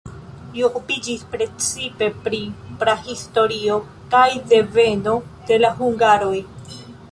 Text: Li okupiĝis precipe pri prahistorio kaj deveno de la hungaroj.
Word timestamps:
Li 0.53 0.61
okupiĝis 0.67 1.25
precipe 1.33 2.07
pri 2.23 2.39
prahistorio 2.85 3.77
kaj 4.15 4.25
deveno 4.55 5.17
de 5.51 5.63
la 5.63 5.75
hungaroj. 5.83 6.37